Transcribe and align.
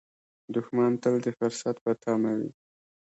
دښمن 0.53 0.91
تل 1.01 1.15
د 1.25 1.27
فرصت 1.37 1.75
په 1.83 1.91
تمه 2.01 2.31
وي 2.39 2.51